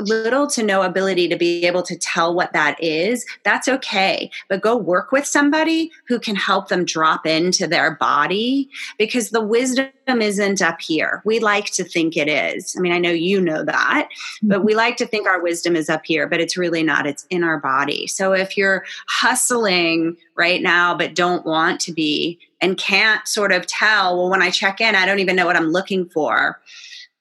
[0.00, 4.30] little to no ability to be able to tell what that is, that's okay.
[4.48, 9.40] But go work with somebody who can help them drop into their body because the
[9.40, 11.22] wisdom isn't up here.
[11.24, 12.74] We like to think it is.
[12.76, 14.08] I mean, I know you know that,
[14.42, 14.66] but mm-hmm.
[14.66, 17.06] we like to think our wisdom is up here, but it's really not.
[17.06, 18.06] It's in our body.
[18.06, 23.66] So if you're hustling right now, but don't want to be and can't sort of
[23.66, 26.60] tell, well, when I check in, I don't even know what I'm looking for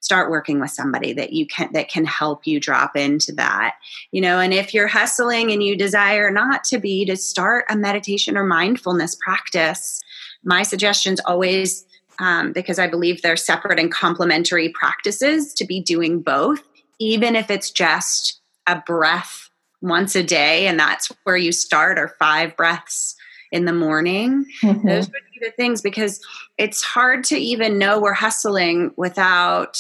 [0.02, 3.76] start working with somebody that you can that can help you drop into that
[4.12, 7.78] you know and if you're hustling and you desire not to be to start a
[7.78, 10.02] meditation or mindfulness practice
[10.44, 11.86] my suggestions always
[12.20, 16.62] um, because i believe they're separate and complementary practices to be doing both
[17.00, 19.50] even if it's just a breath
[19.82, 23.16] once a day and that's where you start or five breaths
[23.52, 24.88] in the morning mm-hmm.
[24.88, 26.22] those would the things because
[26.58, 29.78] it's hard to even know we're hustling without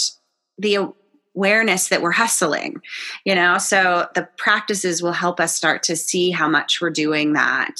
[0.58, 0.94] the
[1.36, 2.82] awareness that we're hustling
[3.26, 3.58] you know?
[3.58, 7.76] So the practices will help us start to see how much we're doing that.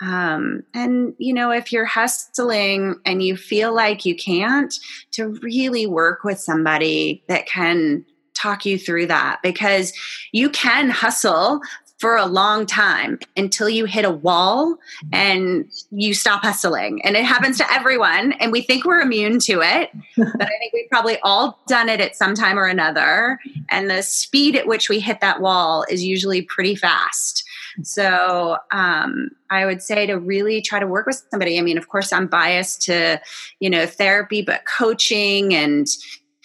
[0.00, 4.72] Um, and you know if you're hustling and you feel like you can't
[5.12, 9.92] to really work with somebody that can talk you through that because
[10.30, 11.60] you can hustle
[11.98, 14.76] for a long time until you hit a wall
[15.12, 17.04] and you stop hustling.
[17.04, 18.32] And it happens to everyone.
[18.34, 19.90] And we think we're immune to it.
[20.16, 23.40] but I think we've probably all done it at some time or another.
[23.68, 27.44] And the speed at which we hit that wall is usually pretty fast.
[27.82, 31.58] So um, I would say to really try to work with somebody.
[31.58, 33.20] I mean, of course, I'm biased to,
[33.58, 35.86] you know, therapy, but coaching and,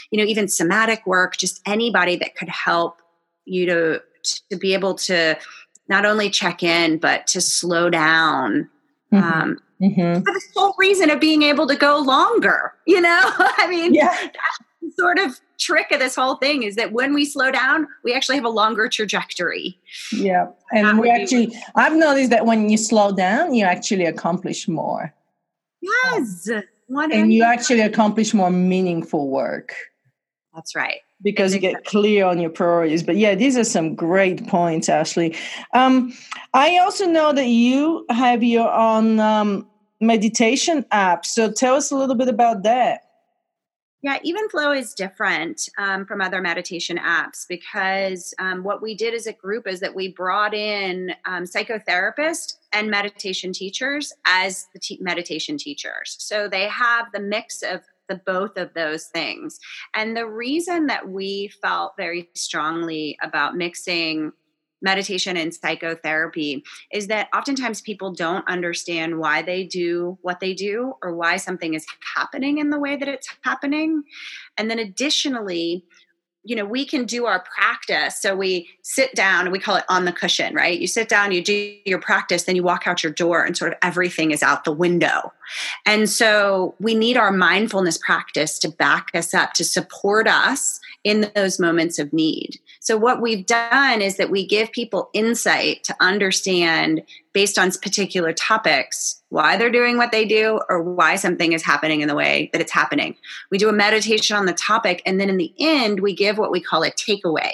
[0.09, 3.01] you know, even somatic work, just anybody that could help
[3.45, 5.37] you to to be able to
[5.87, 8.69] not only check in but to slow down
[9.11, 9.23] mm-hmm.
[9.23, 10.21] um, mm-hmm.
[10.21, 13.21] for the sole reason of being able to go longer you know
[13.57, 14.15] i mean yeah.
[14.97, 18.35] sort of trick of this whole thing is that when we slow down we actually
[18.35, 19.79] have a longer trajectory
[20.11, 25.13] yeah and we actually i've noticed that when you slow down you actually accomplish more
[25.81, 26.49] yes
[26.89, 29.73] and you actually accomplish more meaningful work
[30.53, 33.01] that's right because you get clear on your priorities.
[33.03, 35.35] But yeah, these are some great points, Ashley.
[35.73, 36.13] Um,
[36.53, 39.67] I also know that you have your own um,
[40.01, 41.25] meditation app.
[41.25, 43.01] So tell us a little bit about that.
[44.03, 49.27] Yeah, Evenflow is different um, from other meditation apps because um, what we did as
[49.27, 54.99] a group is that we brought in um, psychotherapists and meditation teachers as the te-
[54.99, 56.17] meditation teachers.
[56.19, 57.79] So they have the mix of
[58.09, 59.59] the both of those things.
[59.93, 64.31] And the reason that we felt very strongly about mixing
[64.83, 70.93] meditation and psychotherapy is that oftentimes people don't understand why they do what they do
[71.01, 71.85] or why something is
[72.15, 74.03] happening in the way that it's happening.
[74.57, 75.85] And then additionally,
[76.43, 78.21] you know, we can do our practice.
[78.21, 80.77] So we sit down and we call it on the cushion, right?
[80.77, 83.71] You sit down, you do your practice, then you walk out your door and sort
[83.71, 85.31] of everything is out the window.
[85.85, 91.31] And so we need our mindfulness practice to back us up, to support us in
[91.35, 92.59] those moments of need.
[92.79, 97.01] So, what we've done is that we give people insight to understand,
[97.33, 102.01] based on particular topics, why they're doing what they do or why something is happening
[102.01, 103.15] in the way that it's happening.
[103.51, 106.51] We do a meditation on the topic, and then in the end, we give what
[106.51, 107.51] we call a takeaway.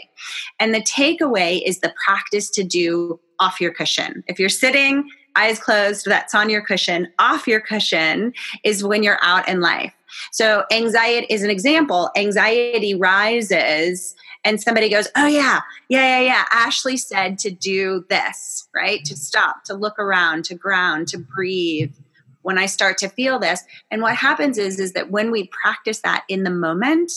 [0.60, 4.24] And the takeaway is the practice to do off your cushion.
[4.28, 5.10] If you're sitting,
[5.40, 7.08] eyes closed, that's on your cushion.
[7.20, 8.34] Off your cushion
[8.64, 9.94] is when you're out in life.
[10.32, 12.10] So, anxiety is an example.
[12.16, 16.46] Anxiety rises and somebody goes, Oh, yeah, yeah, yeah, yeah.
[16.52, 19.04] Ashley said to do this, right?
[19.06, 21.94] To stop, to look around, to ground, to breathe
[22.42, 23.64] when I start to feel this.
[23.92, 27.12] And what happens is, is that when we practice that in the moment,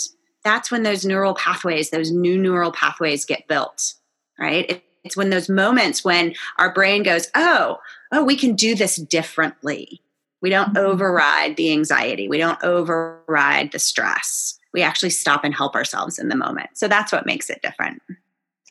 [0.44, 3.94] that's when those neural pathways, those new neural pathways get built,
[4.38, 4.82] right?
[5.04, 7.78] It's when those moments when our brain goes, Oh,
[8.12, 10.02] oh, we can do this differently.
[10.40, 10.86] We don't mm-hmm.
[10.86, 12.28] override the anxiety.
[12.28, 16.70] We don't override the stress we actually stop and help ourselves in the moment.
[16.74, 18.02] So that's what makes it different.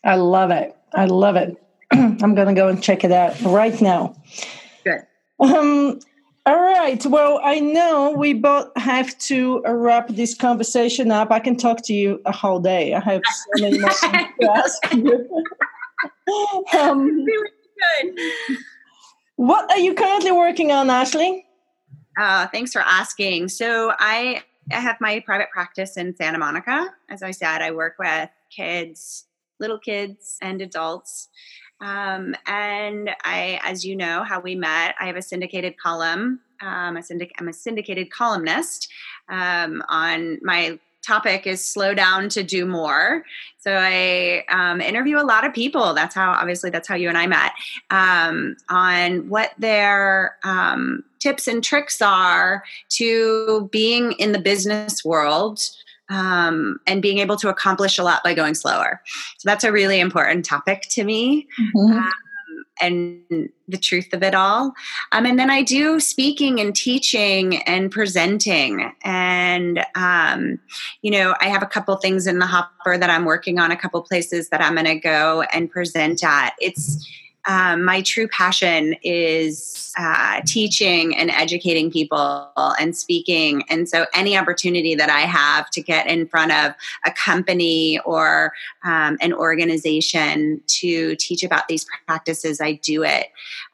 [0.04, 0.76] I love it.
[0.94, 1.56] I love it.
[1.92, 4.16] I'm going to go and check it out right now.
[4.84, 5.02] Good.
[5.40, 6.00] Um,
[6.46, 7.06] all right.
[7.06, 11.32] Well, I know we both have to wrap this conversation up.
[11.32, 12.96] I can talk to you a whole day.
[12.96, 15.46] I have so many more to ask you.
[16.80, 17.50] um, really
[18.02, 18.58] good.
[19.42, 21.48] What are you currently working on, Ashley?
[22.16, 23.50] Uh, thanks for asking.
[23.50, 26.94] So I I have my private practice in Santa Monica.
[27.10, 29.26] As I said, I work with kids,
[29.60, 31.30] little kids, and adults.
[31.82, 36.42] Um, and I, as you know, how we met, I have a syndicated column.
[36.62, 38.90] Um, a syndic- I'm a syndicated columnist
[39.28, 43.24] um, on my topic is slow down to do more.
[43.60, 45.94] So I um, interview a lot of people.
[45.94, 47.52] That's how, obviously, that's how you and I met
[47.90, 55.62] um, on what their um, tips and tricks are to being in the business world.
[56.10, 59.02] Um, and being able to accomplish a lot by going slower.
[59.38, 61.48] So that's a really important topic to me.
[61.58, 62.00] Mm-hmm.
[62.00, 62.12] Um,
[62.82, 64.74] and the truth of it all.
[65.12, 68.94] Um, and then I do speaking and teaching and presenting.
[69.04, 70.60] And, um,
[71.02, 73.78] you know, I have a couple things in the hopper that I'm working on, a
[73.78, 76.54] couple places that I'm going to go and present at.
[76.60, 77.08] It's,
[77.46, 83.64] um, my true passion is uh, teaching and educating people and speaking.
[83.70, 86.74] And so, any opportunity that I have to get in front of
[87.06, 93.28] a company or um, an organization to teach about these practices, I do it.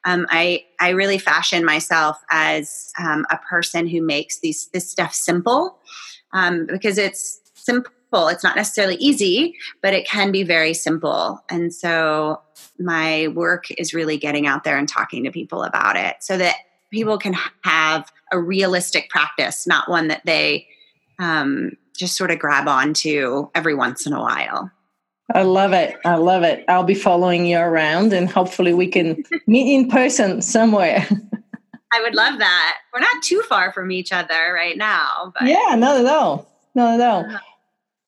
[0.06, 5.14] Um, I I really fashion myself as um, a person who makes these this stuff
[5.14, 5.78] simple
[6.32, 11.44] um, because it's simple it's not necessarily easy, but it can be very simple.
[11.50, 12.42] And so
[12.80, 16.56] my work is really getting out there and talking to people about it so that
[16.92, 20.68] people can have a realistic practice, not one that they
[21.20, 24.72] um, just sort of grab onto every once in a while.
[25.34, 25.98] I love it.
[26.06, 26.64] I love it.
[26.70, 31.06] I'll be following you around and hopefully we can meet in person somewhere.
[31.92, 32.78] I would love that.
[32.94, 35.34] We're not too far from each other right now.
[35.38, 35.48] But.
[35.50, 36.50] Yeah, not at all.
[36.76, 37.40] Not at all.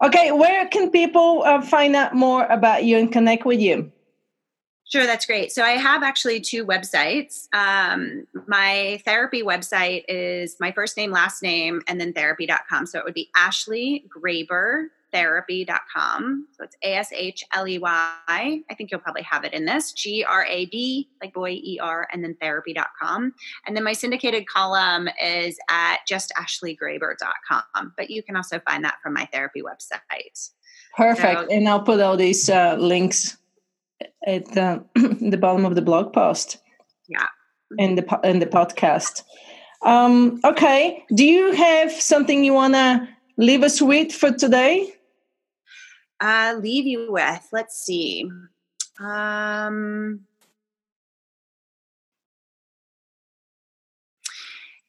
[0.01, 3.91] Okay, where can people uh, find out more about you and connect with you?
[4.85, 5.51] Sure, that's great.
[5.51, 7.47] So I have actually two websites.
[7.53, 12.87] Um, my therapy website is my first name, last name, and then therapy.com.
[12.87, 16.47] So it would be Ashley Graber therapy.com.
[16.53, 17.89] So it's A S H L E Y.
[18.27, 21.79] I think you'll probably have it in this G R A B, like boy, E
[21.81, 23.33] R, and then therapy.com.
[23.65, 27.93] And then my syndicated column is at just justashleygraber.com.
[27.97, 30.49] But you can also find that from my therapy website.
[30.95, 31.39] Perfect.
[31.41, 33.37] So, and I'll put all these uh, links
[34.25, 36.57] at the, the bottom of the blog post.
[37.07, 37.27] Yeah.
[37.77, 39.23] In the, in the podcast.
[39.85, 41.03] Um, okay.
[41.13, 43.07] Do you have something you want to
[43.37, 44.93] leave us with for today?
[46.19, 47.47] Uh, leave you with?
[47.51, 48.29] Let's see.
[48.99, 50.21] Um,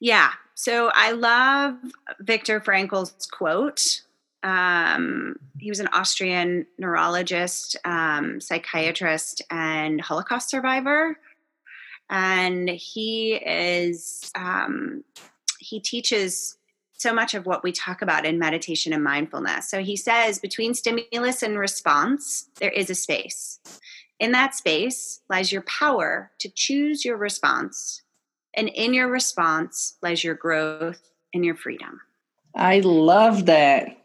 [0.00, 0.30] yeah.
[0.54, 1.76] So I love
[2.20, 4.02] Viktor Frankl's quote.
[4.42, 11.18] Um, he was an Austrian neurologist, um, psychiatrist, and Holocaust survivor.
[12.08, 15.04] And he is, um,
[15.58, 16.56] he teaches
[17.00, 19.70] so much of what we talk about in meditation and mindfulness.
[19.70, 23.58] So he says between stimulus and response, there is a space.
[24.18, 28.02] In that space lies your power to choose your response.
[28.54, 31.00] And in your response lies your growth
[31.32, 32.02] and your freedom.
[32.54, 33.96] I love that.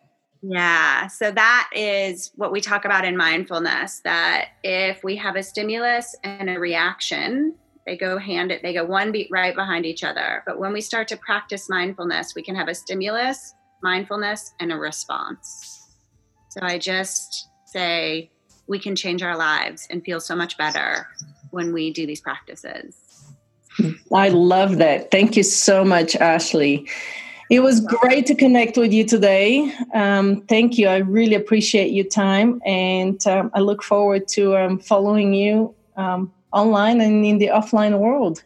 [0.41, 1.07] Yeah.
[1.07, 6.15] So that is what we talk about in mindfulness that if we have a stimulus
[6.23, 7.55] and a reaction,
[7.85, 10.43] they go hand it, they go one beat right behind each other.
[10.45, 14.75] But when we start to practice mindfulness, we can have a stimulus, mindfulness, and a
[14.75, 15.87] response.
[16.49, 18.31] So I just say
[18.67, 21.07] we can change our lives and feel so much better
[21.51, 22.95] when we do these practices.
[24.13, 25.11] I love that.
[25.11, 26.87] Thank you so much, Ashley.
[27.51, 29.71] It was great to connect with you today.
[29.93, 30.87] Um, thank you.
[30.87, 36.31] I really appreciate your time, and um, I look forward to um, following you um,
[36.55, 38.43] online and in the offline world.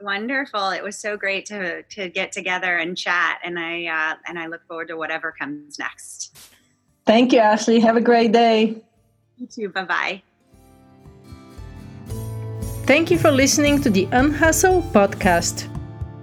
[0.00, 0.70] Wonderful!
[0.70, 4.46] It was so great to to get together and chat, and I uh, and I
[4.46, 6.36] look forward to whatever comes next.
[7.04, 7.80] Thank you, Ashley.
[7.80, 8.76] Have a great day.
[9.36, 9.68] You too.
[9.68, 10.22] Bye bye.
[12.86, 15.68] Thank you for listening to the Unhustle podcast,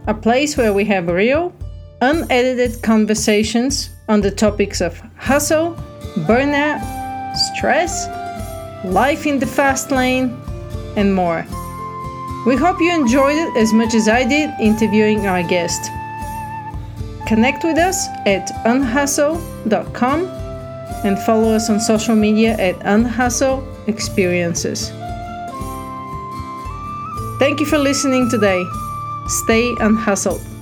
[0.08, 1.54] a place where we have real
[2.02, 5.76] unedited conversations on the topics of hustle,
[6.28, 6.82] burnout,
[7.36, 8.08] stress,
[8.86, 10.30] life in the fast lane,
[10.96, 11.46] and more.
[12.46, 15.90] We hope you enjoyed it as much as I did interviewing our guest.
[17.28, 20.26] Connect with us at unhustle.com
[21.04, 24.92] and follow us on social media at unhustle experiences.
[27.40, 28.64] Thank you for listening today.
[29.28, 30.55] Stay unhustled.